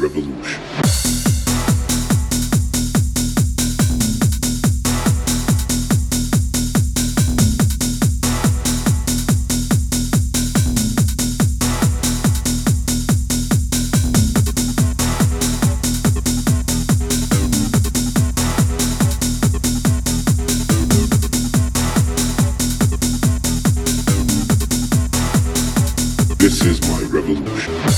[0.00, 0.62] revolution.
[26.38, 27.89] This is my revolution.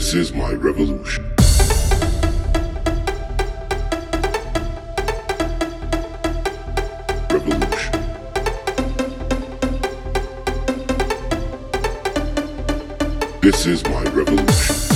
[0.00, 1.30] This is my revolution.
[7.28, 7.92] Revolution.
[13.42, 14.89] This is my revolution.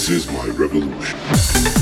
[0.00, 1.79] This is my revolution.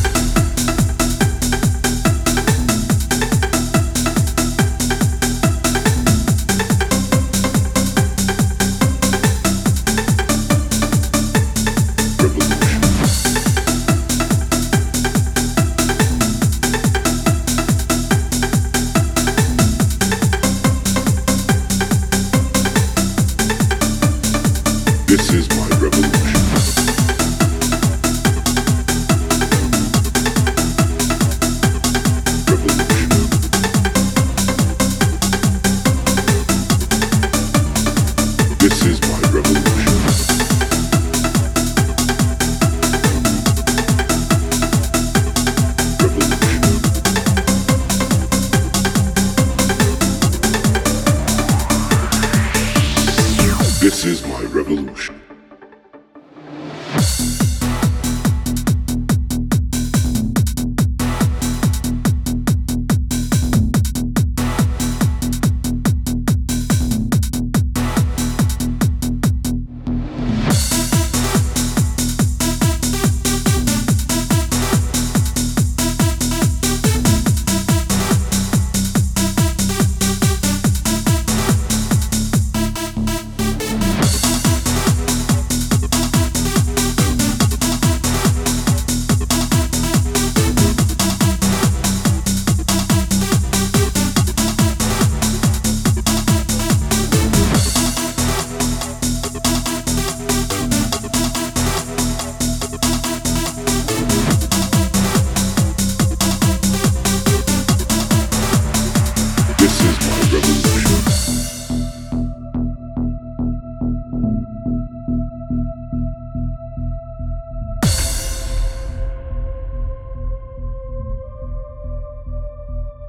[53.80, 55.27] This is my revolution.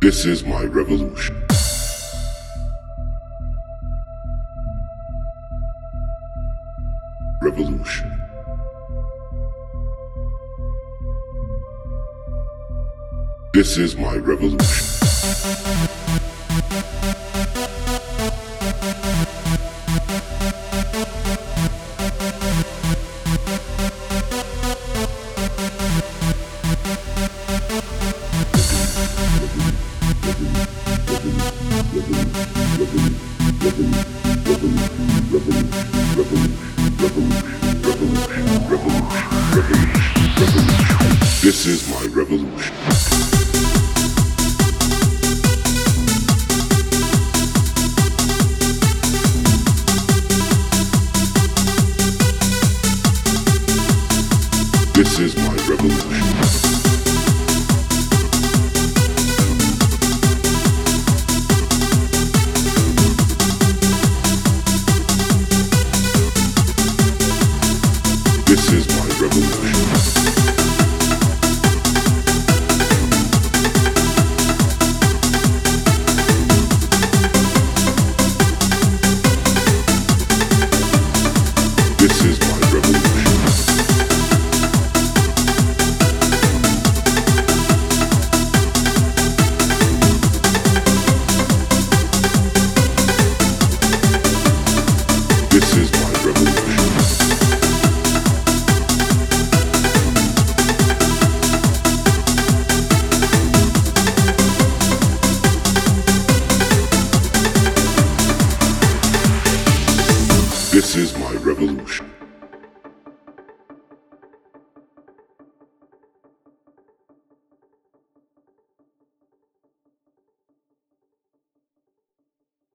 [0.09, 1.45] This is my revolution.
[7.43, 8.19] Revolution.
[13.53, 14.59] This is my revolution.
[41.69, 42.75] Is my revolution.
[54.95, 55.48] This is my
[110.89, 112.18] This is my revolution.